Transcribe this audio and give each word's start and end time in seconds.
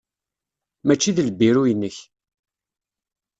Mačči 0.85 1.11
d 1.15 1.17
lbiru-inek. 1.27 1.97